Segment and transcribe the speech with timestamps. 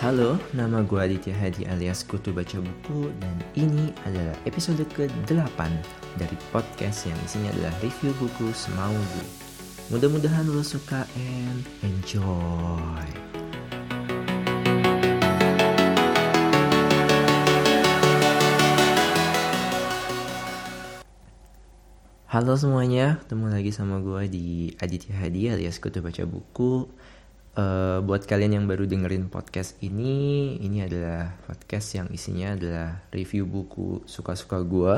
[0.00, 5.60] Halo, nama gue Aditya Hadi alias Kutu Baca Buku dan ini adalah episode ke-8
[6.18, 9.28] dari podcast yang isinya adalah review buku semau gue.
[9.94, 13.06] Mudah-mudahan lo suka and enjoy.
[22.30, 26.86] Halo semuanya, ketemu lagi sama gue di Aditya Hadi alias Kutu Baca Buku.
[27.50, 33.42] Uh, buat kalian yang baru dengerin podcast ini, ini adalah podcast yang isinya adalah review
[33.42, 34.94] buku suka-suka gue.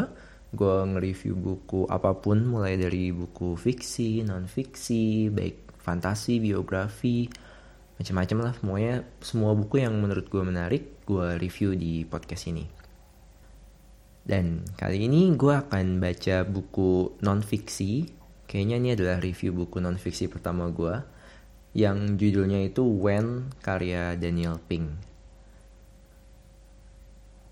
[0.52, 7.24] Gue nge-review buku apa pun, mulai dari buku fiksi, non-fiksi, baik fantasi, biografi,
[7.96, 8.52] macam-macam lah.
[8.60, 12.68] Semuanya, semua buku yang menurut gue menarik, gue review di podcast ini.
[14.22, 18.12] Dan kali ini gue akan baca buku non-fiksi.
[18.44, 21.11] Kayaknya ini adalah review buku non-fiksi pertama gue.
[21.72, 24.92] Yang judulnya itu When karya Daniel Pink.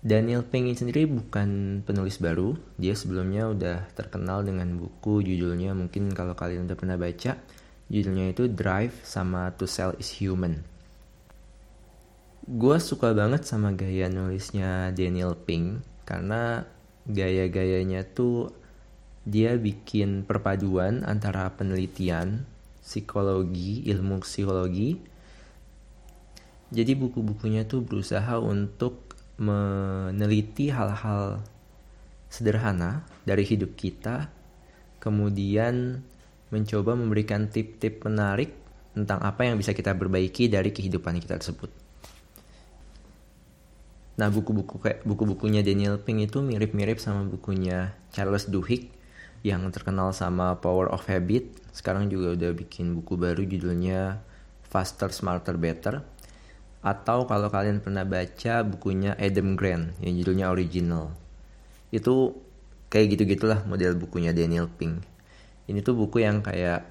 [0.01, 2.57] Daniel Pink ini sendiri bukan penulis baru.
[2.81, 7.37] Dia sebelumnya udah terkenal dengan buku judulnya mungkin kalau kalian udah pernah baca.
[7.85, 10.65] Judulnya itu Drive sama To Sell Is Human.
[12.49, 16.65] Gue suka banget sama gaya nulisnya Daniel Pink karena
[17.05, 18.49] gaya-gayanya tuh
[19.21, 22.49] dia bikin perpaduan antara penelitian,
[22.81, 24.97] psikologi, ilmu psikologi.
[26.71, 31.41] Jadi buku-bukunya tuh berusaha untuk meneliti hal-hal
[32.31, 34.31] sederhana dari hidup kita,
[35.03, 36.05] kemudian
[36.51, 38.55] mencoba memberikan tip-tip menarik
[38.91, 41.71] tentang apa yang bisa kita perbaiki dari kehidupan kita tersebut.
[44.19, 49.00] Nah buku-buku buku-bukunya Daniel Pink itu mirip-mirip sama bukunya Charles Duhigg
[49.41, 51.73] yang terkenal sama Power of Habit.
[51.73, 54.21] Sekarang juga udah bikin buku baru judulnya
[54.69, 56.05] Faster, Smarter, Better.
[56.81, 61.13] Atau kalau kalian pernah baca bukunya Adam Grant yang judulnya Original.
[61.93, 62.37] Itu
[62.89, 65.01] kayak gitu-gitulah model bukunya Daniel Pink.
[65.69, 66.85] Ini tuh buku yang kayak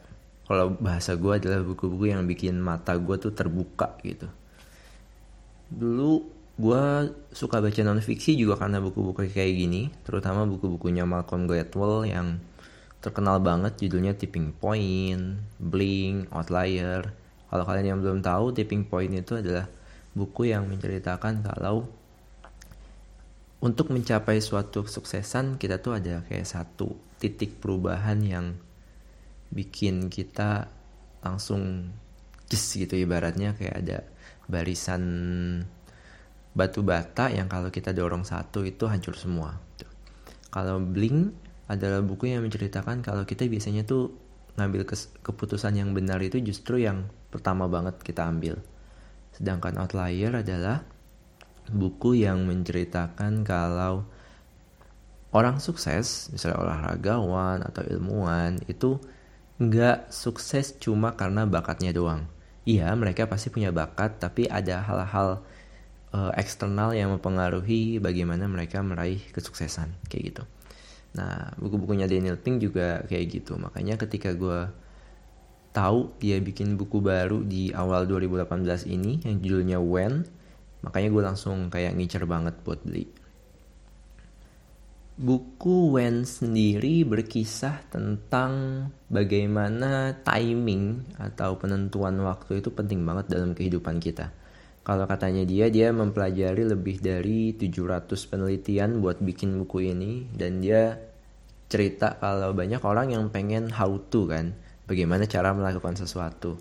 [0.51, 4.27] kalau bahasa gue adalah buku-buku yang bikin mata gue tuh terbuka gitu.
[5.71, 6.83] Dulu gue
[7.33, 12.37] suka baca non fiksi juga karena buku-buku kayak gini terutama buku-bukunya Malcolm Gladwell yang
[13.01, 17.13] terkenal banget judulnya Tipping Point, Blink, Outlier.
[17.49, 19.67] Kalau kalian yang belum tahu, Tipping Point itu adalah
[20.13, 21.89] buku yang menceritakan kalau
[23.61, 28.47] untuk mencapai suatu kesuksesan kita tuh ada kayak satu titik perubahan yang
[29.53, 30.67] bikin kita
[31.21, 31.93] langsung
[32.49, 33.99] jis gitu ibaratnya kayak ada
[34.49, 35.03] barisan
[36.51, 39.55] batu bata yang kalau kita dorong satu itu hancur semua.
[40.51, 41.31] Kalau Blink
[41.71, 44.11] adalah buku yang menceritakan kalau kita biasanya tuh
[44.59, 44.83] ngambil
[45.23, 48.59] keputusan yang benar itu justru yang pertama banget kita ambil.
[49.31, 50.83] Sedangkan Outlier adalah
[51.71, 54.03] buku yang menceritakan kalau
[55.31, 58.99] orang sukses, misalnya olahragawan atau ilmuwan, itu
[59.63, 62.27] nggak sukses cuma karena bakatnya doang.
[62.67, 65.47] Iya, mereka pasti punya bakat, tapi ada hal-hal
[66.11, 70.43] uh, eksternal yang mempengaruhi bagaimana mereka meraih kesuksesan kayak gitu.
[71.17, 73.59] Nah buku-bukunya Daniel Pink juga kayak gitu.
[73.59, 74.71] Makanya ketika gue
[75.71, 80.27] tahu dia bikin buku baru di awal 2018 ini yang judulnya When,
[80.83, 83.07] makanya gue langsung kayak ngincer banget buat beli.
[85.21, 94.01] Buku When sendiri berkisah tentang bagaimana timing atau penentuan waktu itu penting banget dalam kehidupan
[94.01, 94.33] kita
[94.81, 100.97] kalau katanya dia, dia mempelajari lebih dari 700 penelitian buat bikin buku ini dan dia
[101.71, 104.57] cerita kalau banyak orang yang pengen how to kan,
[104.89, 106.57] bagaimana cara melakukan sesuatu.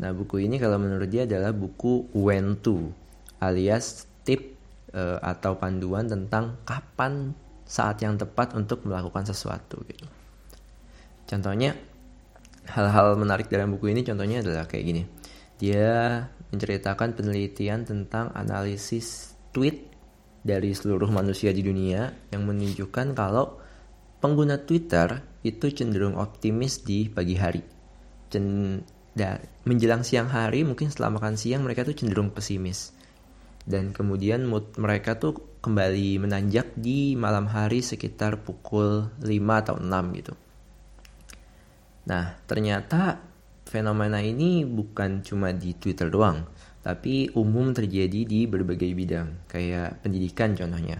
[0.00, 2.90] Nah, buku ini kalau menurut dia adalah buku when to
[3.38, 4.58] alias tip
[4.94, 7.34] uh, atau panduan tentang kapan
[7.68, 10.08] saat yang tepat untuk melakukan sesuatu gitu.
[11.28, 11.76] Contohnya
[12.72, 15.02] hal-hal menarik dalam buku ini contohnya adalah kayak gini.
[15.60, 19.88] Dia menceritakan penelitian tentang analisis tweet
[20.40, 23.60] dari seluruh manusia di dunia yang menunjukkan kalau
[24.18, 27.62] pengguna Twitter itu cenderung optimis di pagi hari.
[28.28, 28.84] Cend
[29.66, 32.94] menjelang siang hari mungkin setelah makan siang mereka tuh cenderung pesimis.
[33.68, 39.26] Dan kemudian mood mereka tuh kembali menanjak di malam hari sekitar pukul 5
[39.60, 40.32] atau 6 gitu.
[42.08, 43.20] Nah, ternyata
[43.68, 46.48] fenomena ini bukan cuma di Twitter doang,
[46.80, 50.96] tapi umum terjadi di berbagai bidang, kayak pendidikan contohnya.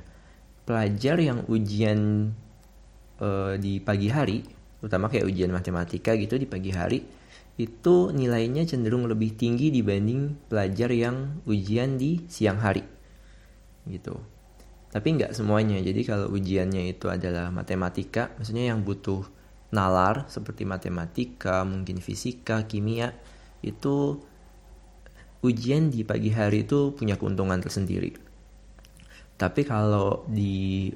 [0.68, 2.30] Pelajar yang ujian
[3.24, 4.44] uh, di pagi hari,
[4.84, 7.00] terutama kayak ujian matematika gitu di pagi hari,
[7.58, 12.86] itu nilainya cenderung lebih tinggi dibanding pelajar yang ujian di siang hari
[13.90, 14.14] gitu
[14.88, 19.26] tapi nggak semuanya jadi kalau ujiannya itu adalah matematika maksudnya yang butuh
[19.68, 23.12] nalar seperti matematika mungkin fisika kimia
[23.60, 24.16] itu
[25.44, 28.16] ujian di pagi hari itu punya keuntungan tersendiri
[29.38, 30.90] tapi kalau di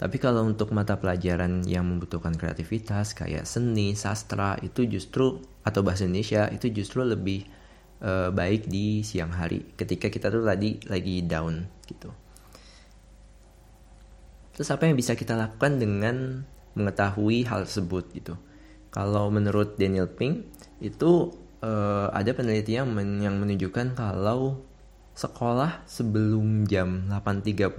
[0.00, 6.08] tapi kalau untuk mata pelajaran yang membutuhkan kreativitas kayak seni, sastra itu justru atau bahasa
[6.08, 7.44] Indonesia itu justru lebih
[8.00, 12.08] uh, baik di siang hari ketika kita tuh tadi lagi down gitu.
[14.56, 16.48] Terus apa yang bisa kita lakukan dengan
[16.80, 18.34] mengetahui hal tersebut gitu?
[18.90, 20.50] Kalau menurut Daniel Pink
[20.82, 21.30] itu
[21.62, 22.90] uh, ada penelitian
[23.20, 24.64] yang menunjukkan kalau
[25.14, 27.70] sekolah sebelum jam 8.30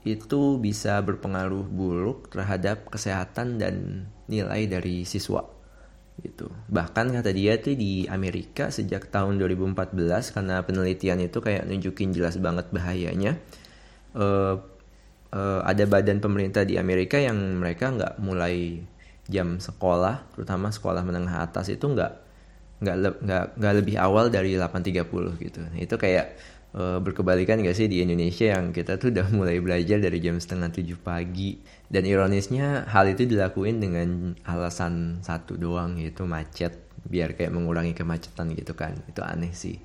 [0.00, 5.44] itu bisa berpengaruh buruk terhadap kesehatan dan nilai dari siswa
[6.20, 6.52] gitu.
[6.68, 12.36] Bahkan kata dia tuh di Amerika sejak tahun 2014 karena penelitian itu kayak nunjukin jelas
[12.36, 13.40] banget bahayanya.
[14.12, 14.60] Uh,
[15.34, 18.82] uh, ada badan pemerintah di Amerika yang mereka nggak mulai
[19.30, 22.12] jam sekolah, terutama sekolah menengah atas itu nggak
[22.80, 25.06] nggak nggak nggak lebih awal dari 8.30
[25.38, 25.60] gitu.
[25.78, 26.26] Itu kayak
[26.74, 30.72] uh, berkebalikan gak sih di Indonesia yang kita tuh udah mulai belajar dari jam setengah
[30.74, 31.60] tujuh pagi.
[31.90, 36.74] Dan ironisnya hal itu dilakuin dengan alasan satu doang yaitu macet.
[37.00, 38.96] Biar kayak mengurangi kemacetan gitu kan.
[39.06, 39.78] Itu aneh sih.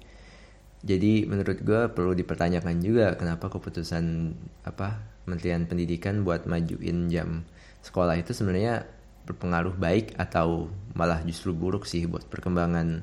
[0.86, 4.38] Jadi menurut gue perlu dipertanyakan juga kenapa keputusan
[4.70, 7.44] apa Kementerian Pendidikan buat majuin jam
[7.82, 8.86] sekolah itu sebenarnya
[9.26, 13.02] berpengaruh baik atau malah justru buruk sih buat perkembangan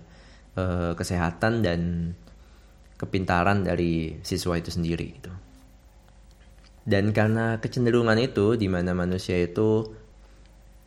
[0.55, 1.81] uh, kesehatan dan
[2.95, 5.33] kepintaran dari siswa itu sendiri gitu.
[6.83, 9.91] Dan karena kecenderungan itu di mana manusia itu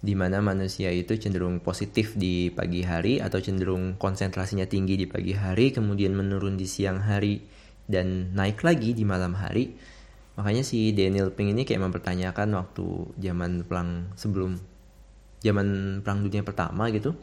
[0.05, 5.33] di mana manusia itu cenderung positif di pagi hari atau cenderung konsentrasinya tinggi di pagi
[5.33, 7.41] hari kemudian menurun di siang hari
[7.89, 9.73] dan naik lagi di malam hari
[10.35, 12.85] makanya si Daniel Pink ini kayak mempertanyakan waktu
[13.19, 14.59] zaman perang sebelum
[15.43, 17.15] zaman perang dunia pertama gitu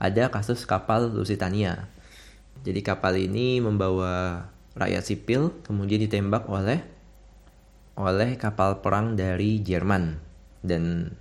[0.00, 1.88] ada kasus kapal Lusitania
[2.64, 4.44] jadi kapal ini membawa
[4.76, 6.80] rakyat sipil kemudian ditembak oleh
[7.96, 10.20] oleh kapal perang dari Jerman
[10.60, 11.12] dan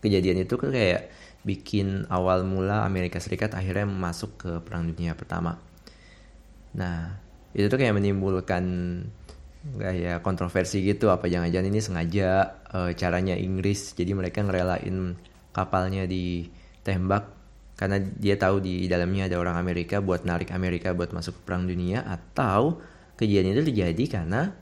[0.00, 1.12] kejadian itu kan kayak
[1.42, 5.58] bikin awal mula Amerika Serikat akhirnya masuk ke perang dunia pertama.
[6.72, 7.20] Nah
[7.52, 8.64] itu tuh kayak menimbulkan
[9.62, 11.08] kayak kontroversi gitu.
[11.08, 12.28] Apa jangan-jangan ini sengaja
[12.68, 13.94] e, caranya Inggris.
[13.94, 15.16] Jadi mereka ngerelain
[15.54, 17.40] kapalnya ditembak.
[17.78, 21.66] Karena dia tahu di dalamnya ada orang Amerika buat narik Amerika buat masuk ke perang
[21.66, 22.02] dunia.
[22.06, 22.82] Atau
[23.18, 24.54] kejadian itu terjadi karena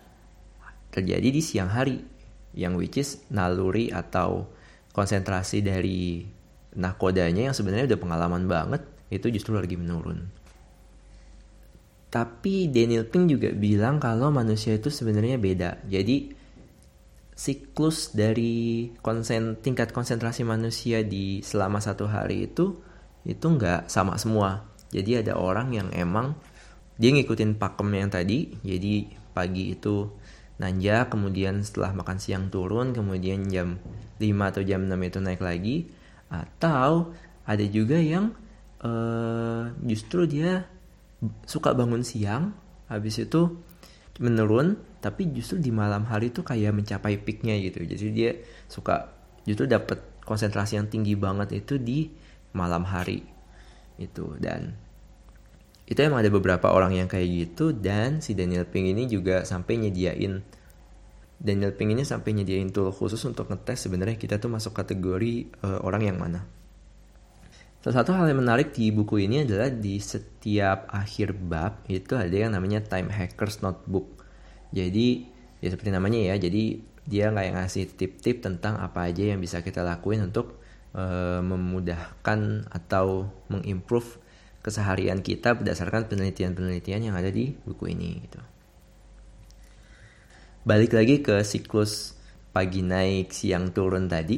[0.92, 2.00] terjadi di siang hari.
[2.50, 4.50] Yang which is naluri atau
[4.90, 6.26] konsentrasi dari
[6.74, 10.39] nakodanya yang sebenarnya udah pengalaman banget itu justru lagi menurun.
[12.10, 15.78] Tapi Daniel Pink juga bilang kalau manusia itu sebenarnya beda.
[15.86, 16.34] Jadi
[17.38, 22.76] siklus dari konsen, tingkat konsentrasi manusia di selama satu hari itu
[23.24, 24.68] itu nggak sama semua.
[24.90, 26.34] Jadi ada orang yang emang
[27.00, 30.10] dia ngikutin pakem yang tadi, jadi pagi itu
[30.60, 33.80] nanja, kemudian setelah makan siang turun, kemudian jam
[34.20, 35.88] 5 atau jam 6 itu naik lagi,
[36.28, 37.16] atau
[37.48, 38.36] ada juga yang
[38.84, 40.68] uh, justru dia
[41.44, 42.56] suka bangun siang,
[42.88, 43.60] habis itu
[44.20, 47.84] menurun, tapi justru di malam hari itu kayak mencapai peaknya gitu.
[47.84, 48.30] Jadi dia
[48.68, 49.12] suka
[49.48, 52.12] justru dapat konsentrasi yang tinggi banget itu di
[52.52, 53.24] malam hari
[54.00, 54.74] itu dan
[55.90, 59.82] itu emang ada beberapa orang yang kayak gitu dan si Daniel Pink ini juga sampai
[59.82, 60.38] nyediain
[61.40, 65.80] Daniel Pink ini sampai nyediain tool khusus untuk ngetes sebenarnya kita tuh masuk kategori uh,
[65.82, 66.44] orang yang mana.
[67.80, 72.36] Salah satu hal yang menarik di buku ini adalah di setiap akhir bab itu ada
[72.36, 74.20] yang namanya Time Hackers Notebook.
[74.68, 75.24] Jadi
[75.64, 76.76] ya seperti namanya ya, jadi
[77.08, 80.60] dia kayak ngasih tip-tip tentang apa aja yang bisa kita lakuin untuk
[80.92, 84.20] uh, memudahkan atau mengimprove
[84.60, 88.40] keseharian kita berdasarkan penelitian-penelitian yang ada di buku ini gitu.
[90.68, 92.12] Balik lagi ke siklus
[92.52, 94.36] pagi naik siang turun tadi,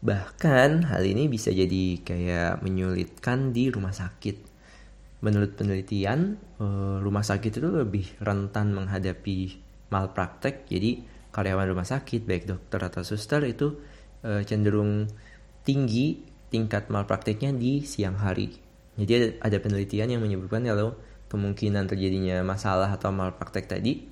[0.00, 4.48] bahkan hal ini bisa jadi kayak menyulitkan di rumah sakit.
[5.20, 9.60] Menurut penelitian, eh, rumah sakit itu lebih rentan menghadapi
[9.92, 10.64] malpraktek.
[10.72, 13.76] Jadi karyawan rumah sakit, baik dokter atau suster itu
[14.24, 15.08] eh, cenderung
[15.64, 18.52] tinggi tingkat malpraktiknya di siang hari.
[18.96, 20.96] Jadi ada, ada penelitian yang menyebutkan kalau
[21.30, 24.02] kemungkinan terjadinya masalah atau malpraktek tadi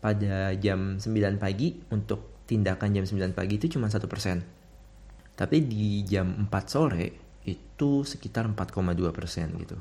[0.00, 4.63] pada jam 9 pagi untuk tindakan jam 9 pagi itu cuma satu persen.
[5.34, 7.06] Tapi di jam 4 sore
[7.44, 9.76] itu sekitar 4,2 persen gitu.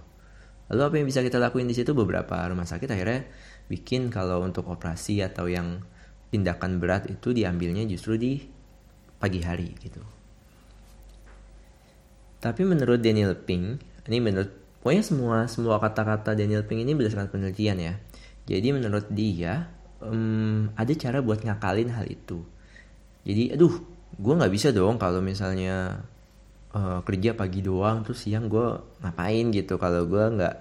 [0.73, 3.29] Lalu apa yang bisa kita lakuin di situ beberapa rumah sakit akhirnya
[3.69, 5.83] bikin kalau untuk operasi atau yang
[6.33, 8.41] tindakan berat itu diambilnya justru di
[9.21, 10.01] pagi hari gitu.
[12.43, 13.79] Tapi menurut Daniel Pink,
[14.09, 14.51] ini menurut
[14.83, 17.93] pokoknya semua semua kata-kata Daniel Pink ini berdasarkan penelitian ya.
[18.43, 19.71] Jadi menurut dia
[20.03, 22.43] um, ada cara buat ngakalin hal itu.
[23.23, 23.79] Jadi aduh,
[24.17, 26.05] gue nggak bisa dong kalau misalnya
[26.73, 28.67] uh, kerja pagi doang terus siang gue
[29.01, 29.77] ngapain gitu.
[29.81, 30.55] Kalau gue nggak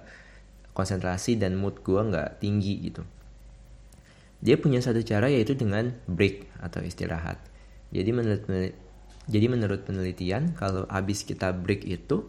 [0.73, 3.03] konsentrasi dan mood gue nggak tinggi gitu.
[4.43, 7.39] Dia punya satu cara yaitu dengan break atau istirahat.
[7.93, 8.43] Jadi menurut
[9.23, 12.27] jadi menurut penelitian kalau abis kita break itu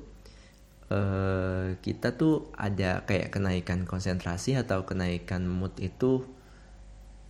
[0.95, 6.23] uh, kita tuh ada kayak kenaikan konsentrasi atau kenaikan mood itu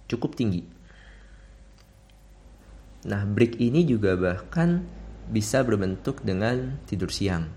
[0.05, 0.69] cukup tinggi
[3.05, 4.85] nah break ini juga bahkan
[5.29, 7.49] bisa berbentuk dengan tidur siang.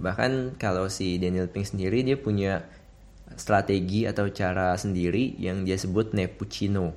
[0.00, 2.64] Bahkan kalau si Daniel Pink sendiri dia punya
[3.36, 6.96] strategi atau cara sendiri yang dia sebut Nepuccino,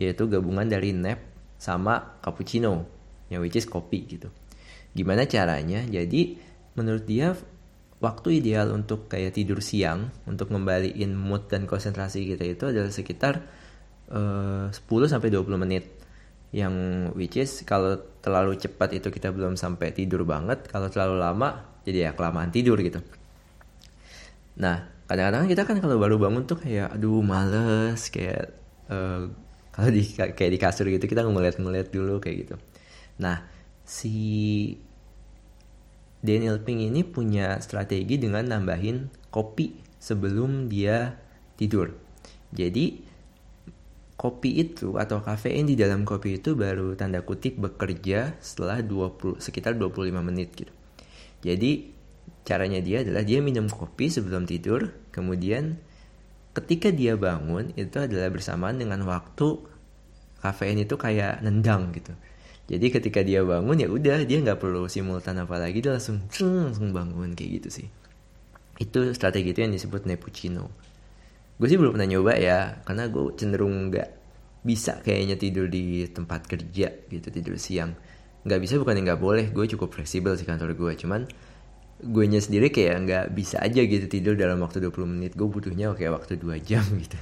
[0.00, 1.20] yaitu gabungan dari nap
[1.60, 2.88] sama cappuccino,
[3.28, 4.32] yang which is kopi gitu.
[4.96, 5.84] Gimana caranya?
[5.84, 6.40] Jadi
[6.72, 7.36] menurut dia
[7.98, 13.42] waktu ideal untuk kayak tidur siang untuk ngembaliin mood dan konsentrasi kita itu adalah sekitar
[14.14, 14.78] uh, 10
[15.10, 15.97] sampai 20 menit
[16.48, 16.74] yang
[17.12, 20.64] which is kalau terlalu cepat itu kita belum sampai tidur banget.
[20.68, 21.48] Kalau terlalu lama
[21.84, 23.00] jadi ya kelamaan tidur gitu.
[24.60, 28.52] Nah kadang-kadang kita kan kalau baru bangun tuh kayak aduh males kayak
[28.92, 29.28] uh,
[29.72, 32.54] kalau di kayak di kasur gitu kita ngeliat-ngeliat dulu kayak gitu.
[33.20, 33.44] Nah
[33.88, 34.16] si
[36.18, 41.14] Daniel Pink ini punya strategi dengan nambahin kopi sebelum dia
[41.54, 41.94] tidur.
[42.50, 43.07] Jadi
[44.18, 49.78] kopi itu atau kafein di dalam kopi itu baru tanda kutip bekerja setelah 20 sekitar
[49.78, 50.74] 25 menit gitu.
[51.46, 51.94] Jadi
[52.42, 55.78] caranya dia adalah dia minum kopi sebelum tidur, kemudian
[56.50, 59.62] ketika dia bangun itu adalah bersamaan dengan waktu
[60.42, 62.10] kafein itu kayak nendang gitu.
[62.68, 66.90] Jadi ketika dia bangun ya udah dia nggak perlu simultan apa lagi dia langsung langsung
[66.90, 67.88] bangun kayak gitu sih.
[68.82, 70.87] Itu strategi itu yang disebut Nepuccino
[71.58, 74.08] gue sih belum pernah nyoba ya karena gue cenderung nggak
[74.62, 77.98] bisa kayaknya tidur di tempat kerja gitu tidur siang.
[78.46, 81.26] Nggak bisa bukan nggak boleh gue cukup fleksibel sih kantor gue cuman
[81.98, 85.32] gue nya sendiri kayak nggak bisa aja gitu tidur dalam waktu 20 menit.
[85.34, 87.18] Gue butuhnya kayak waktu 2 jam gitu.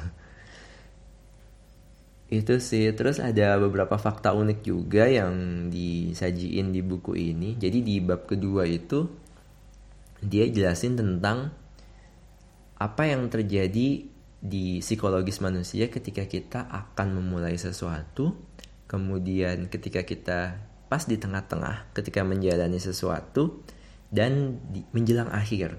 [2.28, 2.92] Itu sih.
[2.92, 7.56] Terus ada beberapa fakta unik juga yang disajiin di buku ini.
[7.56, 9.08] Jadi di bab kedua itu
[10.20, 11.52] dia jelasin tentang
[12.76, 18.36] apa yang terjadi di psikologis manusia ketika kita akan memulai sesuatu,
[18.86, 23.66] kemudian ketika kita pas di tengah-tengah ketika menjalani sesuatu
[24.10, 25.78] dan di, menjelang akhir.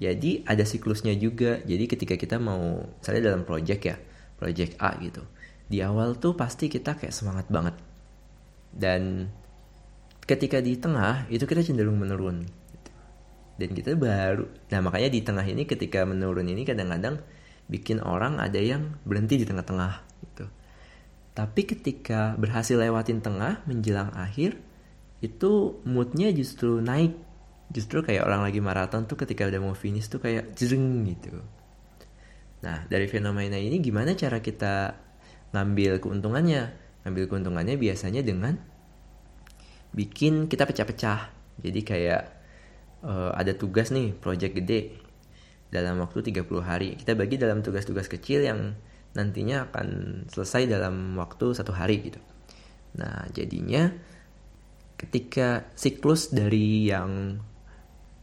[0.00, 1.60] Jadi ada siklusnya juga.
[1.62, 3.96] Jadi ketika kita mau misalnya dalam project ya,
[4.40, 5.22] project A gitu.
[5.70, 7.76] Di awal tuh pasti kita kayak semangat banget.
[8.72, 9.28] Dan
[10.24, 12.48] ketika di tengah itu kita cenderung menurun.
[13.60, 17.20] Dan kita baru, nah makanya di tengah ini ketika menurun ini kadang-kadang
[17.70, 20.50] bikin orang ada yang berhenti di tengah-tengah gitu.
[21.30, 24.58] Tapi ketika berhasil lewatin tengah menjelang akhir
[25.22, 27.14] itu moodnya justru naik.
[27.70, 31.38] Justru kayak orang lagi maraton tuh ketika udah mau finish tuh kayak jering gitu.
[32.66, 34.98] Nah dari fenomena ini gimana cara kita
[35.54, 36.74] ngambil keuntungannya?
[37.06, 38.58] Ngambil keuntungannya biasanya dengan
[39.94, 41.30] bikin kita pecah-pecah.
[41.62, 42.22] Jadi kayak
[43.06, 44.98] uh, ada tugas nih, project gede
[45.70, 46.98] dalam waktu 30 hari.
[46.98, 48.74] Kita bagi dalam tugas-tugas kecil yang
[49.14, 49.86] nantinya akan
[50.30, 52.20] selesai dalam waktu satu hari gitu.
[52.98, 53.90] Nah jadinya
[54.98, 57.40] ketika siklus dari yang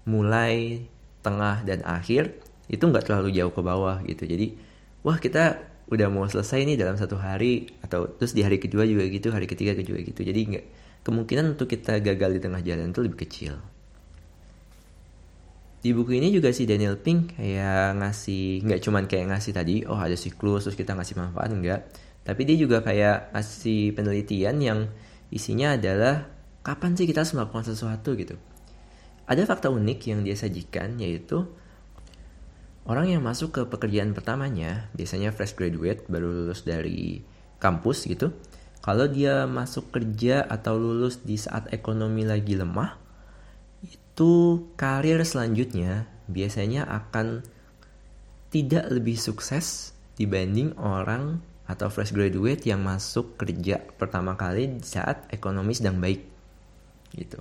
[0.08, 0.88] mulai,
[1.24, 2.39] tengah, dan akhir
[2.72, 4.24] itu nggak terlalu jauh ke bawah gitu.
[4.27, 4.56] Jadi
[5.04, 9.08] wah kita udah mau selesai nih dalam satu hari atau terus di hari kedua juga
[9.08, 10.24] gitu, hari ketiga juga gitu.
[10.24, 10.66] Jadi nggak
[11.08, 13.77] kemungkinan untuk kita gagal di tengah jalan itu lebih kecil
[15.78, 19.98] di buku ini juga si Daniel Pink kayak ngasih nggak cuman kayak ngasih tadi oh
[19.98, 21.86] ada siklus terus kita ngasih manfaat enggak.
[22.26, 24.80] Tapi dia juga kayak ngasih penelitian yang
[25.30, 26.28] isinya adalah
[26.66, 28.36] kapan sih kita harus melakukan sesuatu gitu.
[29.30, 31.46] Ada fakta unik yang dia sajikan yaitu
[32.90, 37.22] orang yang masuk ke pekerjaan pertamanya biasanya fresh graduate baru lulus dari
[37.62, 38.34] kampus gitu.
[38.82, 43.07] Kalau dia masuk kerja atau lulus di saat ekonomi lagi lemah
[44.18, 47.46] itu karir selanjutnya biasanya akan
[48.50, 51.38] tidak lebih sukses dibanding orang
[51.70, 56.26] atau fresh graduate yang masuk kerja pertama kali saat ekonomi sedang baik
[57.14, 57.38] gitu.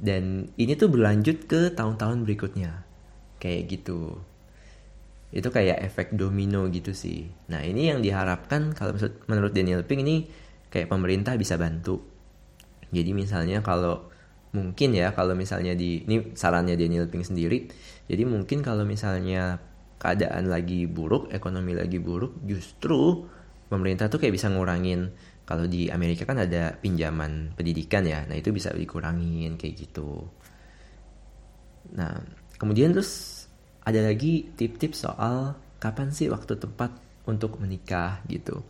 [0.00, 2.88] dan ini tuh berlanjut ke tahun-tahun berikutnya
[3.44, 4.16] kayak gitu.
[5.36, 7.28] Itu kayak efek domino gitu sih.
[7.52, 8.96] Nah ini yang diharapkan kalau
[9.28, 10.32] menurut Daniel Pink ini
[10.72, 12.00] kayak pemerintah bisa bantu.
[12.88, 14.13] Jadi misalnya kalau
[14.54, 17.66] mungkin ya kalau misalnya di ini sarannya Daniel Pink sendiri.
[18.06, 19.58] Jadi mungkin kalau misalnya
[19.98, 23.26] keadaan lagi buruk ekonomi lagi buruk justru
[23.68, 25.10] pemerintah tuh kayak bisa ngurangin.
[25.44, 30.24] Kalau di Amerika kan ada pinjaman pendidikan ya nah itu bisa dikurangin kayak gitu.
[31.98, 32.16] Nah
[32.56, 33.44] kemudian terus
[33.84, 36.96] ada lagi tip-tips soal kapan sih waktu tepat
[37.28, 38.64] untuk menikah gitu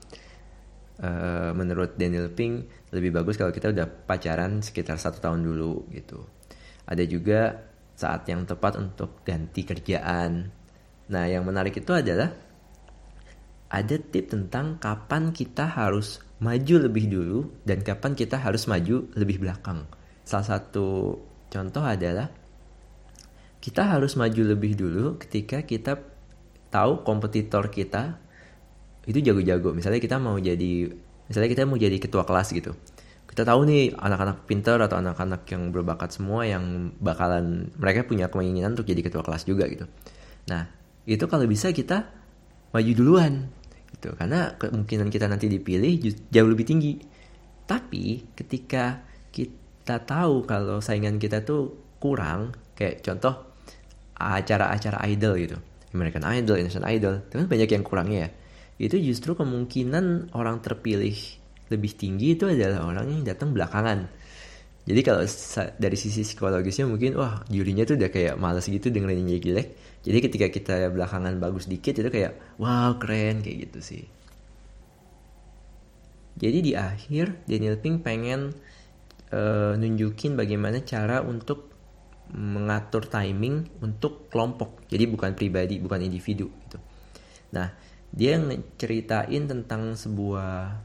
[1.01, 6.23] uh, menurut Daniel Pink lebih bagus kalau kita udah pacaran sekitar satu tahun dulu gitu
[6.85, 10.53] ada juga saat yang tepat untuk ganti kerjaan
[11.09, 12.35] nah yang menarik itu adalah
[13.75, 19.43] ada tip tentang kapan kita harus maju lebih dulu dan kapan kita harus maju lebih
[19.43, 19.91] belakang.
[20.23, 21.19] Salah satu
[21.51, 22.31] contoh adalah
[23.59, 25.99] kita harus maju lebih dulu ketika kita
[26.71, 28.23] tahu kompetitor kita
[29.05, 29.77] itu jago-jago.
[29.77, 30.93] Misalnya kita mau jadi
[31.29, 32.73] misalnya kita mau jadi ketua kelas gitu.
[33.25, 38.79] Kita tahu nih anak-anak pinter atau anak-anak yang berbakat semua yang bakalan mereka punya keinginan
[38.79, 39.91] untuk jadi ketua kelas juga gitu.
[40.47, 40.71] Nah,
[41.09, 42.09] itu kalau bisa kita
[42.71, 43.49] maju duluan
[43.95, 45.95] gitu karena kemungkinan kita nanti dipilih
[46.29, 46.99] jauh lebih tinggi
[47.65, 53.55] tapi ketika kita tahu kalau saingan kita tuh kurang kayak contoh
[54.19, 55.57] acara-acara idol gitu
[55.95, 58.31] American Idol, Indonesian Idol itu kan banyak yang kurangnya ya
[58.79, 61.15] itu justru kemungkinan orang terpilih
[61.71, 64.11] lebih tinggi itu adalah orang yang datang belakangan.
[64.85, 65.25] Jadi kalau
[65.81, 69.69] dari sisi psikologisnya mungkin wah jurinya tuh udah kayak males gitu dengerin jelek.
[70.05, 74.05] Jadi ketika kita belakangan bagus dikit itu kayak wow keren kayak gitu sih.
[76.37, 78.53] Jadi di akhir Daniel Pink pengen
[79.33, 81.73] uh, nunjukin bagaimana cara untuk
[82.37, 84.85] mengatur timing untuk kelompok.
[84.93, 86.77] Jadi bukan pribadi bukan individu gitu.
[87.57, 87.73] Nah
[88.15, 88.39] dia
[88.79, 90.79] ceritain tentang sebuah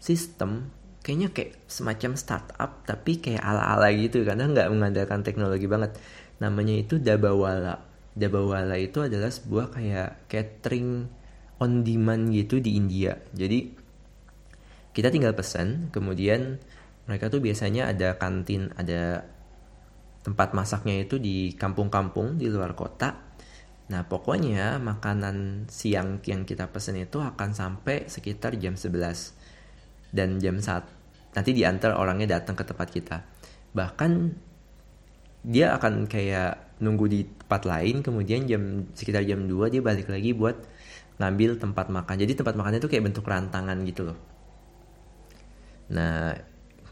[0.00, 0.72] sistem
[1.04, 6.00] kayaknya kayak semacam startup tapi kayak ala-ala gitu karena nggak mengandalkan teknologi banget
[6.40, 11.10] namanya itu Dabawala Dabawala itu adalah sebuah kayak catering
[11.58, 13.18] on demand gitu di India.
[13.34, 13.74] Jadi
[14.94, 16.62] kita tinggal pesan, kemudian
[17.10, 19.26] mereka tuh biasanya ada kantin, ada
[20.22, 23.23] tempat masaknya itu di kampung-kampung di luar kota.
[23.84, 29.36] Nah pokoknya makanan siang yang kita pesen itu akan sampai sekitar jam 11
[30.14, 30.88] dan jam saat
[31.36, 33.16] nanti diantar orangnya datang ke tempat kita.
[33.76, 34.12] Bahkan
[35.44, 40.32] dia akan kayak nunggu di tempat lain kemudian jam sekitar jam 2 dia balik lagi
[40.32, 40.56] buat
[41.20, 42.16] ngambil tempat makan.
[42.16, 44.18] Jadi tempat makannya itu kayak bentuk rantangan gitu loh.
[45.92, 46.32] Nah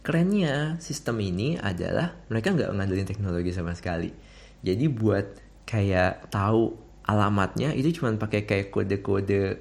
[0.04, 4.12] kerennya sistem ini adalah mereka nggak ngandelin teknologi sama sekali.
[4.60, 6.74] Jadi buat kayak tahu
[7.06, 9.58] alamatnya itu cuma pakai kayak kode-kode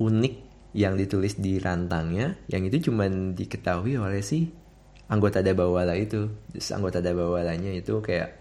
[0.00, 0.34] unik
[0.76, 4.48] yang ditulis di rantangnya yang itu cuma diketahui oleh si
[5.08, 6.28] anggota Dabawala itu.
[6.52, 8.38] Terus anggota Dabawalanya itu kayak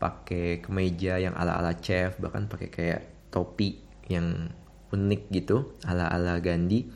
[0.00, 3.78] pakai kemeja yang ala-ala chef bahkan pakai kayak topi
[4.10, 4.50] yang
[4.90, 6.90] unik gitu ala-ala Gandhi.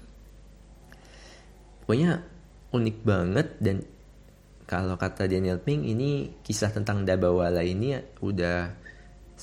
[1.85, 2.25] Pokoknya
[2.75, 3.87] unik banget dan
[4.65, 8.84] kalau kata Daniel Pink ini kisah tentang Dabawala ini udah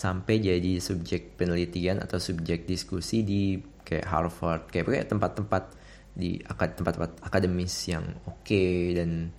[0.01, 5.77] sampai jadi subjek penelitian atau subjek diskusi di kayak Harvard kayak tempat-tempat
[6.17, 9.29] di tempat-tempat akademis yang oke okay, dan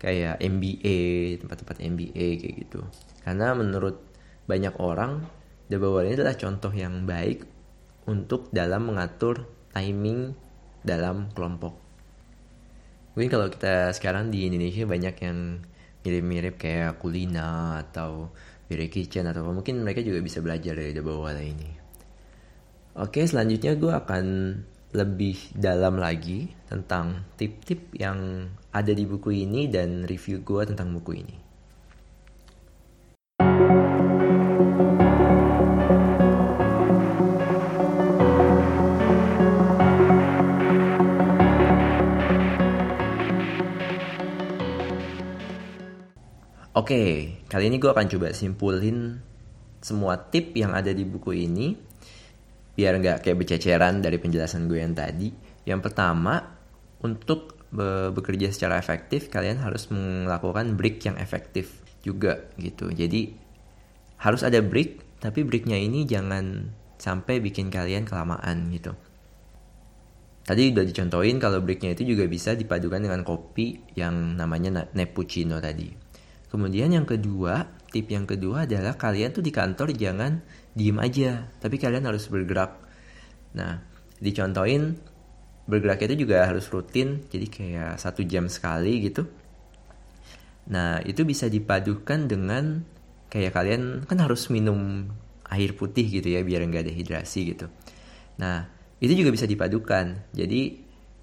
[0.00, 0.98] kayak MBA
[1.44, 2.80] tempat-tempat MBA kayak gitu.
[3.20, 4.00] Karena menurut
[4.48, 5.20] banyak orang
[5.68, 7.44] The Bawal ini adalah contoh yang baik
[8.08, 9.44] untuk dalam mengatur
[9.76, 10.32] timing
[10.80, 11.76] dalam kelompok.
[13.14, 15.60] Mungkin kalau kita sekarang di Indonesia banyak yang
[16.00, 18.32] mirip-mirip kayak Kulina atau
[18.70, 21.70] Bire Kitchen atau mungkin mereka juga bisa belajar dari The Bawal ini
[23.02, 24.24] Oke selanjutnya gue akan
[24.90, 31.22] lebih dalam lagi tentang tip-tip yang ada di buku ini dan review gue tentang buku
[31.22, 31.49] ini.
[46.80, 49.20] Oke, kali ini gue akan coba simpulin
[49.84, 51.76] semua tip yang ada di buku ini
[52.72, 55.28] biar nggak kayak bececeran dari penjelasan gue yang tadi.
[55.68, 56.40] Yang pertama,
[57.04, 57.68] untuk
[58.16, 62.88] bekerja secara efektif, kalian harus melakukan break yang efektif juga gitu.
[62.88, 63.28] Jadi
[64.16, 66.64] harus ada break, tapi breaknya ini jangan
[66.96, 68.96] sampai bikin kalian kelamaan gitu.
[70.48, 76.08] Tadi udah dicontohin kalau breaknya itu juga bisa dipadukan dengan kopi yang namanya Nepuccino tadi.
[76.50, 77.62] Kemudian yang kedua,
[77.94, 80.42] tip yang kedua adalah kalian tuh di kantor jangan
[80.74, 82.74] diem aja, tapi kalian harus bergerak.
[83.54, 83.78] Nah,
[84.18, 84.98] dicontohin
[85.70, 89.30] bergerak itu juga harus rutin, jadi kayak satu jam sekali gitu.
[90.74, 92.82] Nah, itu bisa dipadukan dengan
[93.30, 95.06] kayak kalian kan harus minum
[95.50, 97.66] air putih gitu ya biar nggak dehidrasi gitu.
[98.42, 98.66] Nah,
[98.98, 100.34] itu juga bisa dipadukan.
[100.34, 100.60] Jadi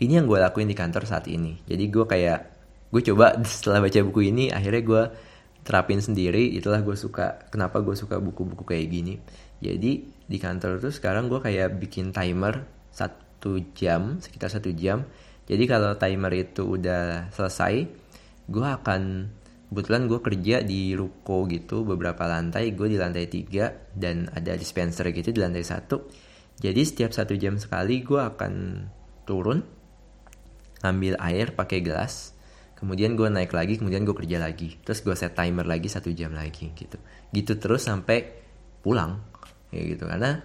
[0.03, 1.59] ini yang gue lakuin di kantor saat ini.
[1.67, 2.56] Jadi gue kayak
[2.91, 5.03] gue coba setelah baca buku ini akhirnya gue
[5.67, 6.55] terapin sendiri.
[6.55, 9.19] Itulah gue suka kenapa gue suka buku-buku kayak gini.
[9.59, 12.63] Jadi di kantor tuh sekarang gue kayak bikin timer
[12.95, 15.03] satu jam sekitar satu jam.
[15.47, 17.75] Jadi kalau timer itu udah selesai
[18.47, 19.01] gue akan
[19.67, 22.71] kebetulan gue kerja di ruko gitu beberapa lantai.
[22.71, 26.07] Gue di lantai tiga dan ada dispenser gitu di lantai satu.
[26.57, 28.53] Jadi setiap satu jam sekali gue akan
[29.27, 29.59] turun
[30.81, 32.36] ambil air pakai gelas
[32.77, 34.77] kemudian gue naik lagi kemudian gue kerja lagi.
[34.85, 37.01] Terus gue set timer lagi satu jam lagi gitu.
[37.33, 38.23] Gitu terus sampai
[38.85, 39.19] pulang
[39.73, 40.05] ya gitu.
[40.05, 40.37] Karena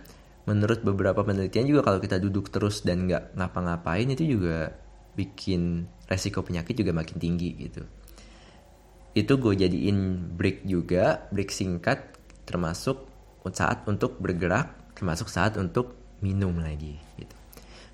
[0.48, 4.72] menurut beberapa penelitian juga kalau kita duduk terus dan nggak ngapa-ngapain itu juga
[5.12, 7.84] bikin resiko penyakit juga makin tinggi gitu.
[9.12, 12.16] Itu gue jadiin break juga break singkat
[12.48, 13.12] termasuk
[13.52, 17.36] saat untuk bergerak termasuk saat untuk minum lagi gitu.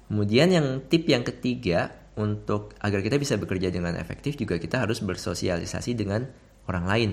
[0.09, 4.99] Kemudian yang tip yang ketiga untuk agar kita bisa bekerja dengan efektif juga kita harus
[5.01, 6.27] bersosialisasi dengan
[6.67, 7.11] orang lain.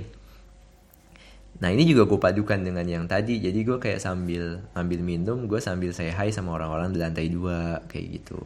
[1.61, 5.63] Nah ini juga gue padukan dengan yang tadi, jadi gue kayak sambil ambil minum, gue
[5.63, 8.41] sambil say hi sama orang-orang di lantai dua kayak gitu.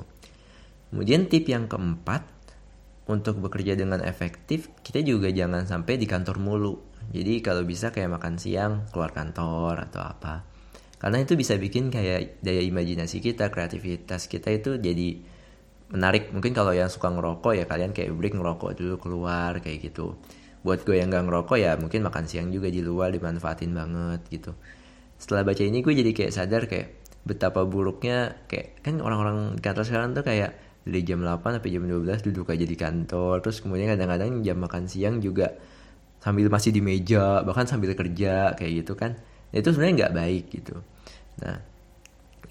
[0.94, 2.22] Kemudian tip yang keempat,
[3.10, 6.78] untuk bekerja dengan efektif, kita juga jangan sampai di kantor mulu.
[7.10, 10.46] Jadi kalau bisa kayak makan siang, keluar kantor atau apa.
[11.02, 15.26] Karena itu bisa bikin kayak daya imajinasi kita, kreativitas kita itu jadi
[15.90, 16.30] menarik.
[16.30, 20.16] Mungkin kalau yang suka ngerokok ya kalian kayak break ngerokok dulu keluar kayak gitu.
[20.62, 24.52] Buat gue yang gak ngerokok ya mungkin makan siang juga di luar dimanfaatin banget gitu.
[25.20, 29.84] Setelah baca ini gue jadi kayak sadar kayak betapa buruknya kayak kan orang-orang di kantor
[29.84, 30.56] sekarang tuh kayak
[30.88, 34.88] dari jam 8 sampai jam 12 duduk aja di kantor terus kemudian kadang-kadang jam makan
[34.88, 35.52] siang juga
[36.24, 39.20] sambil masih di meja bahkan sambil kerja kayak gitu kan.
[39.50, 40.76] Itu sebenarnya nggak baik gitu.
[41.44, 41.58] Nah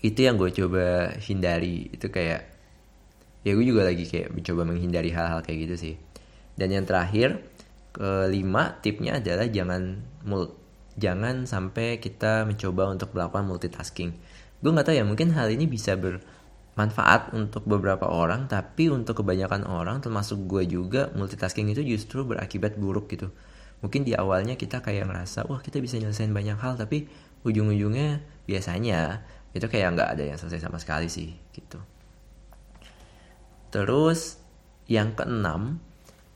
[0.03, 1.93] itu yang gue coba hindari.
[1.93, 2.58] Itu kayak
[3.49, 5.95] ya gue juga lagi kayak mencoba menghindari hal-hal kayak gitu sih.
[6.53, 7.41] Dan yang terakhir
[7.97, 10.53] kelima tipnya adalah jangan mul
[11.01, 14.13] jangan sampai kita mencoba untuk melakukan multitasking.
[14.61, 19.65] Gue nggak tahu ya mungkin hal ini bisa bermanfaat untuk beberapa orang tapi untuk kebanyakan
[19.65, 23.33] orang termasuk gue juga multitasking itu justru berakibat buruk gitu.
[23.81, 27.07] Mungkin di awalnya kita kayak ngerasa wah kita bisa nyelesain banyak hal tapi
[27.47, 29.23] ujung-ujungnya biasanya
[29.55, 31.79] itu kayak nggak ada yang selesai sama sekali sih gitu
[33.69, 34.41] Terus
[34.89, 35.85] yang keenam,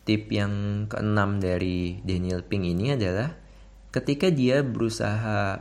[0.05, 3.33] tip yang keenam dari Daniel Pink ini adalah
[3.93, 5.61] ketika dia berusaha,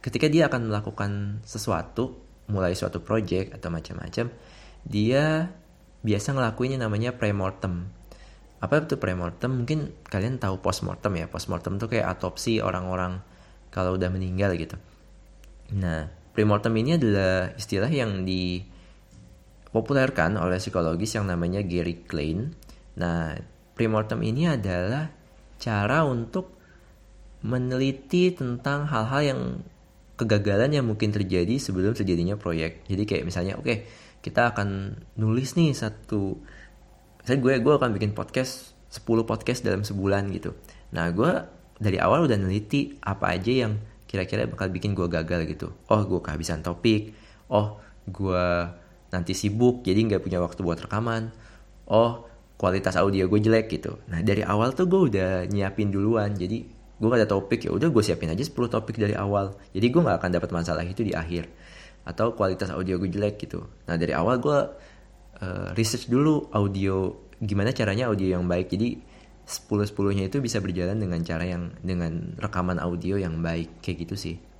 [0.00, 2.20] ketika dia akan melakukan sesuatu,
[2.52, 4.32] mulai suatu project atau macam-macam,
[4.84, 5.50] dia
[6.04, 7.88] biasa ngelakuinnya namanya premortem.
[8.60, 9.64] Apa itu premortem?
[9.64, 11.26] Mungkin kalian tahu postmortem ya.
[11.28, 13.20] Postmortem itu kayak atopsi orang-orang
[13.68, 14.80] kalau udah meninggal gitu.
[15.76, 18.64] Nah, premortem ini adalah istilah yang di
[19.76, 22.48] dipopulerkan oleh psikologis yang namanya Gary Klein.
[22.96, 23.36] Nah,
[23.76, 25.12] premortem ini adalah
[25.60, 26.56] cara untuk
[27.44, 29.40] meneliti tentang hal-hal yang
[30.16, 32.88] kegagalan yang mungkin terjadi sebelum terjadinya proyek.
[32.88, 33.84] Jadi kayak misalnya, oke, okay,
[34.24, 36.40] kita akan nulis nih satu,
[37.20, 40.56] misalnya gue gue akan bikin podcast 10 podcast dalam sebulan gitu.
[40.96, 41.36] Nah, gue
[41.76, 43.76] dari awal udah neliti apa aja yang
[44.08, 45.68] kira-kira bakal bikin gue gagal gitu.
[45.92, 47.12] Oh, gue kehabisan topik.
[47.52, 47.76] Oh,
[48.08, 48.72] gue
[49.10, 51.30] nanti sibuk jadi nggak punya waktu buat rekaman.
[51.86, 54.00] Oh kualitas audio gue jelek gitu.
[54.08, 56.32] Nah dari awal tuh gue udah nyiapin duluan.
[56.32, 56.64] Jadi
[56.96, 59.54] gue gak ada topik ya udah gue siapin aja 10 topik dari awal.
[59.76, 61.46] Jadi gue nggak akan dapat masalah itu di akhir.
[62.08, 63.68] Atau kualitas audio gue jelek gitu.
[63.86, 64.58] Nah dari awal gue
[65.44, 68.72] uh, research dulu audio gimana caranya audio yang baik.
[68.72, 68.96] Jadi
[69.46, 73.84] 10 10 nya itu bisa berjalan dengan cara yang dengan rekaman audio yang baik.
[73.84, 74.55] Kayak gitu sih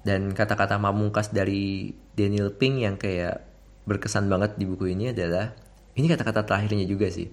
[0.00, 3.44] dan kata-kata mamungkas dari Daniel Pink yang kayak
[3.84, 5.52] berkesan banget di buku ini adalah
[5.96, 7.28] ini kata-kata terakhirnya juga sih.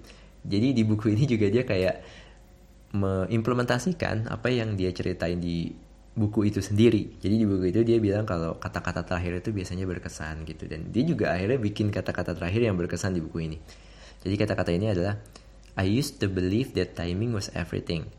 [0.47, 1.95] Jadi di buku ini juga dia kayak
[2.95, 5.71] mengimplementasikan apa yang dia ceritain di
[6.17, 7.19] buku itu sendiri.
[7.21, 11.03] Jadi di buku itu dia bilang kalau kata-kata terakhir itu biasanya berkesan gitu dan dia
[11.05, 13.57] juga akhirnya bikin kata-kata terakhir yang berkesan di buku ini.
[14.25, 15.21] Jadi kata-kata ini adalah
[15.77, 18.09] I used to believe that timing was everything.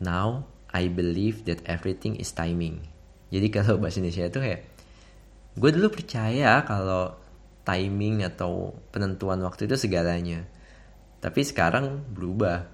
[0.00, 2.95] Now I believe that everything is timing.
[3.36, 4.60] Jadi kalau bahasa Indonesia itu kayak
[5.56, 7.16] gue dulu percaya kalau
[7.68, 10.48] timing atau penentuan waktu itu segalanya.
[11.20, 12.72] Tapi sekarang berubah.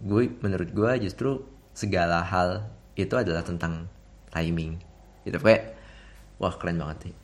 [0.00, 1.44] gue menurut gue justru
[1.76, 2.64] segala hal
[2.96, 3.90] itu adalah tentang
[4.30, 4.78] timing
[5.26, 5.74] gitu kayak
[6.38, 7.16] wah keren banget nih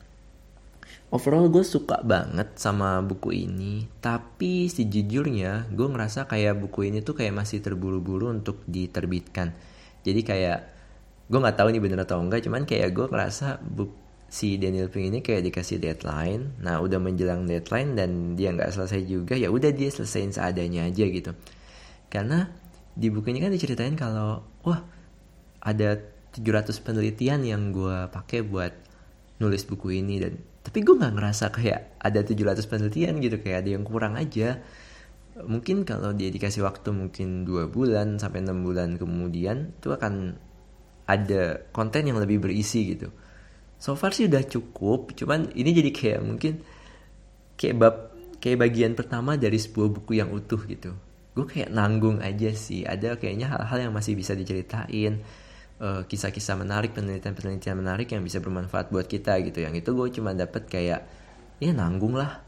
[1.15, 7.15] overall gue suka banget sama buku ini tapi sejujurnya gue ngerasa kayak buku ini tuh
[7.15, 9.55] kayak masih terburu-buru untuk diterbitkan
[10.03, 10.61] jadi kayak
[11.31, 13.63] gue nggak tahu nih bener atau enggak cuman kayak gue ngerasa
[14.31, 16.59] si Daniel Pink ini kayak dikasih deadline.
[16.63, 21.05] Nah udah menjelang deadline dan dia nggak selesai juga ya udah dia selesaiin seadanya aja
[21.07, 21.35] gitu.
[22.07, 22.47] Karena
[22.95, 24.83] di buku kan diceritain kalau wah
[25.63, 25.99] ada
[26.31, 28.75] 700 penelitian yang gue pakai buat
[29.43, 33.71] nulis buku ini dan tapi gue nggak ngerasa kayak ada 700 penelitian gitu kayak ada
[33.75, 34.63] yang kurang aja.
[35.43, 40.39] Mungkin kalau dia dikasih waktu mungkin dua bulan sampai enam bulan kemudian itu akan
[41.11, 43.11] ada konten yang lebih berisi gitu.
[43.83, 46.63] So far sih udah cukup cuman ini jadi kayak mungkin
[47.59, 47.97] kayak bab
[48.39, 50.95] kayak bagian pertama dari sebuah buku yang utuh gitu.
[51.35, 55.19] Gue kayak nanggung aja sih ada kayaknya hal-hal yang masih bisa diceritain
[55.81, 59.65] kisah kisah-kisah menarik penelitian-penelitian menarik yang bisa bermanfaat buat kita gitu.
[59.65, 61.09] Yang itu gue cuma dapet kayak
[61.57, 62.45] ya nanggung lah.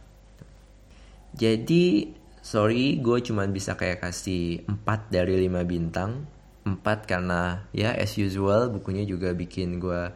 [1.32, 2.12] Jadi
[2.44, 6.28] sorry gue cuma bisa kayak kasih 4 dari 5 bintang
[6.62, 6.78] 4
[7.10, 10.14] karena ya as usual bukunya juga bikin gue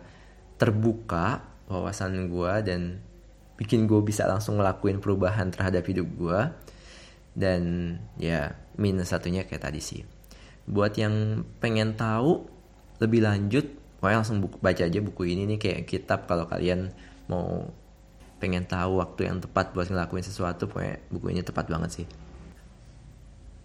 [0.56, 3.02] terbuka wawasan gue dan
[3.58, 6.40] bikin gue bisa langsung ngelakuin perubahan terhadap hidup gue
[7.36, 7.62] dan
[8.16, 10.00] ya minus satunya kayak tadi sih.
[10.66, 12.46] Buat yang pengen tahu
[13.02, 13.66] lebih lanjut
[13.98, 16.30] pokoknya langsung buku, baca aja buku ini nih kayak kitab.
[16.30, 16.94] Kalau kalian
[17.26, 17.68] mau
[18.36, 22.06] pengen tahu waktu yang tepat buat ngelakuin sesuatu pokoknya buku ini tepat banget sih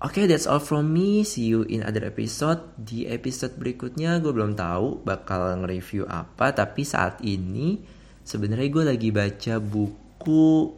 [0.02, 1.22] Oke, okay, that's all from me.
[1.22, 2.74] See you in other episode.
[2.74, 7.86] Di episode berikutnya gue belum tahu bakal nge-review apa, tapi saat ini
[8.26, 10.74] sebenarnya gue lagi baca buku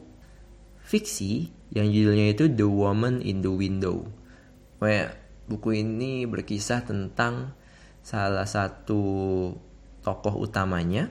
[0.83, 4.11] fiksi yang judulnya itu The Woman in the Window.
[4.83, 5.15] Kayak
[5.47, 7.55] buku ini berkisah tentang
[8.03, 8.99] salah satu
[10.03, 11.07] tokoh utamanya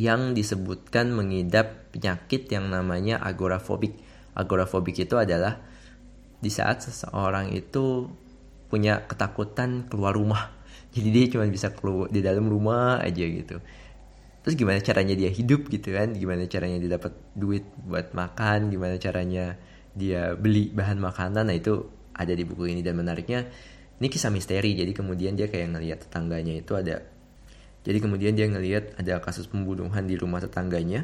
[0.00, 4.00] yang disebutkan mengidap penyakit yang namanya agorafobik.
[4.32, 5.60] Agorafobik itu adalah
[6.42, 8.10] di saat seseorang itu
[8.66, 10.50] punya ketakutan keluar rumah.
[10.92, 13.62] Jadi dia cuma bisa keluar di dalam rumah aja gitu.
[14.42, 16.12] Terus gimana caranya dia hidup gitu kan?
[16.18, 18.74] Gimana caranya dia dapat duit buat makan?
[18.74, 19.54] Gimana caranya
[19.94, 21.46] dia beli bahan makanan?
[21.46, 22.82] Nah itu ada di buku ini.
[22.82, 23.46] Dan menariknya
[24.02, 24.74] ini kisah misteri.
[24.74, 27.00] Jadi kemudian dia kayak ngelihat tetangganya itu ada
[27.82, 31.02] jadi kemudian dia ngelihat ada kasus pembunuhan di rumah tetangganya.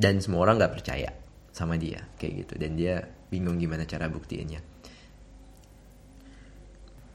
[0.00, 1.12] Dan semua orang nggak percaya
[1.52, 2.54] sama dia kayak gitu.
[2.56, 4.60] Dan dia bingung gimana cara buktiinnya.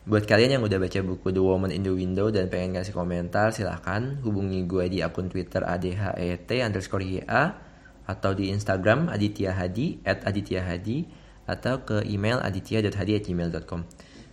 [0.08, 3.51] Buat kalian yang udah baca buku The Woman in the Window dan pengen kasih komentar,
[3.51, 7.60] silahkan hubungi gue di akun Twitter adhet underscore ya
[8.08, 11.03] atau di Instagram Aditya Hadi at Aditya Hadi
[11.43, 13.84] atau ke email aditya.hadi@gmail.com.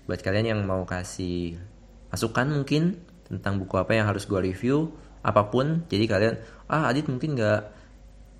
[0.07, 1.59] Buat kalian yang mau kasih
[2.15, 4.95] masukan mungkin tentang buku apa yang harus gue review,
[5.27, 6.35] apa pun, jadi kalian
[6.71, 7.61] ah Adit mungkin nggak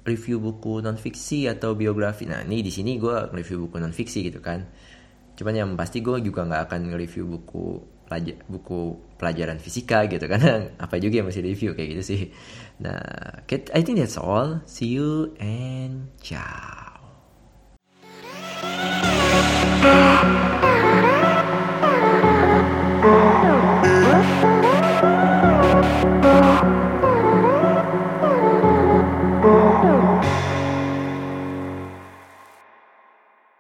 [0.05, 2.29] review buku non fiksi atau biografi.
[2.29, 4.69] Nah ini di sini gue review buku non fiksi gitu kan.
[5.35, 10.41] Cuman yang pasti gue juga nggak akan nge-review buku pelajar, buku pelajaran fisika gitu kan.
[10.85, 12.21] Apa juga yang masih review kayak gitu sih.
[12.85, 13.01] Nah
[13.51, 14.63] I think that's all.
[14.69, 16.95] See you and ciao.